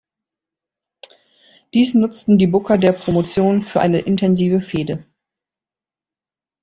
Dies 1.75 1.93
nutzten 1.93 2.39
die 2.39 2.47
Booker 2.47 2.79
der 2.79 2.91
Promotion 2.91 3.61
für 3.61 3.81
eine 3.81 3.99
intensive 3.99 4.59
Fehde. 4.59 5.05